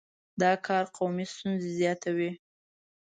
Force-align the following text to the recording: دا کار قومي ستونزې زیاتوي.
دا 0.41 0.51
کار 0.67 0.85
قومي 0.97 1.25
ستونزې 1.33 1.69
زیاتوي. 1.79 2.31